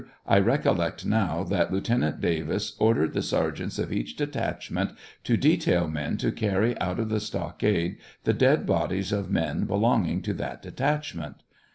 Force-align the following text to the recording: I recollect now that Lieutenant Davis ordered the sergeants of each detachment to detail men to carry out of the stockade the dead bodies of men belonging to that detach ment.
I 0.25 0.39
recollect 0.39 1.05
now 1.05 1.43
that 1.43 1.71
Lieutenant 1.71 2.19
Davis 2.21 2.75
ordered 2.79 3.13
the 3.13 3.21
sergeants 3.21 3.77
of 3.77 3.93
each 3.93 4.15
detachment 4.15 4.93
to 5.25 5.37
detail 5.37 5.87
men 5.87 6.17
to 6.17 6.31
carry 6.31 6.75
out 6.79 6.99
of 6.99 7.09
the 7.09 7.19
stockade 7.19 7.97
the 8.23 8.33
dead 8.33 8.65
bodies 8.65 9.11
of 9.11 9.29
men 9.29 9.65
belonging 9.65 10.23
to 10.23 10.33
that 10.33 10.63
detach 10.63 11.13
ment. 11.13 11.43